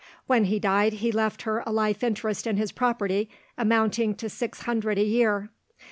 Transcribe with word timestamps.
When 0.25 0.45
he 0.45 0.57
died, 0.57 0.93
he 0.93 1.11
left 1.11 1.43
her 1.43 1.61
a 1.63 1.71
life 1.71 2.03
interest 2.03 2.47
in 2.47 2.57
his 2.57 2.71
property 2.71 3.29
amounting 3.55 4.15
to 4.15 4.31
six 4.31 4.61
hundred 4.63 4.97
a 4.97 5.05
year. 5.05 5.51